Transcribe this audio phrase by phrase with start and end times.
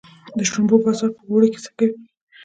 [0.37, 1.95] د شړومبو بازار په اوړي کې څنګه وي؟